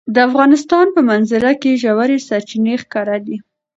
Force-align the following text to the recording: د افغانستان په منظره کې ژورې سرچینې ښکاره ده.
د 0.13 0.15
افغانستان 0.29 0.85
په 0.95 1.01
منظره 1.09 1.51
کې 1.61 1.79
ژورې 1.83 2.17
سرچینې 2.27 2.75
ښکاره 2.83 3.17
ده. 3.25 3.37